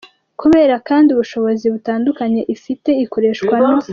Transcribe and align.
Kubera 0.41 0.75
kandi 0.87 1.07
ubushobozi 1.15 1.65
butandunye 1.73 2.41
ifite 2.55 2.89
ikoreshwa 3.03 3.55
no 3.67 3.77